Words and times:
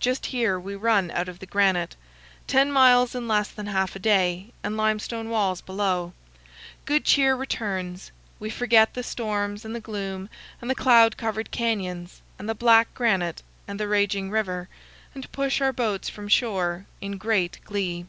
Just 0.00 0.24
here 0.24 0.58
we 0.58 0.74
run 0.74 1.10
out 1.10 1.28
of 1.28 1.40
the 1.40 1.44
granite. 1.44 1.94
Ten 2.46 2.72
miles 2.72 3.14
in 3.14 3.28
less 3.28 3.50
than 3.50 3.66
half 3.66 3.94
a 3.94 3.98
day, 3.98 4.54
and 4.62 4.78
limestone 4.78 5.28
walls 5.28 5.60
below. 5.60 6.14
Good 6.86 7.04
cheer 7.04 7.36
returns; 7.36 8.10
we 8.40 8.48
forget 8.48 8.94
the 8.94 9.02
storms 9.02 9.66
and 9.66 9.76
the 9.76 9.80
gloom 9.80 10.30
and 10.62 10.70
the 10.70 10.74
cloud 10.74 11.18
covered 11.18 11.50
canyons 11.50 12.22
and 12.38 12.48
the 12.48 12.54
black 12.54 12.94
granite 12.94 13.42
and 13.68 13.78
the 13.78 13.88
raging 13.88 14.30
river, 14.30 14.70
and 15.14 15.30
push 15.32 15.60
our 15.60 15.74
boats 15.74 16.08
from 16.08 16.28
shore 16.28 16.86
in 17.02 17.18
great 17.18 17.60
glee. 17.66 18.06